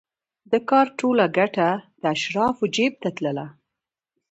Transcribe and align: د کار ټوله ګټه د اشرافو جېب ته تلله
د 0.51 0.53
کار 0.69 0.87
ټوله 0.99 1.25
ګټه 1.37 1.69
د 2.01 2.03
اشرافو 2.15 2.63
جېب 2.75 2.93
ته 3.03 3.09
تلله 3.15 3.47